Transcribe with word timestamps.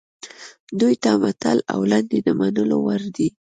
دوی 0.79 0.95
ته 1.03 1.09
متل 1.21 1.57
او 1.73 1.79
لنډۍ 1.91 2.19
د 2.23 2.29
منلو 2.39 2.77
وړ 2.85 3.01
دي 3.15 3.29